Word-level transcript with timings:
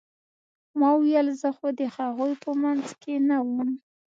ما 0.79 0.89
وويل 0.97 1.27
زه 1.41 1.49
خو 1.57 1.67
د 1.79 1.81
هغوى 1.95 2.31
په 2.43 2.51
منځ 2.61 2.85
کښې 3.01 3.15
نه 3.29 3.37
وم. 3.47 3.69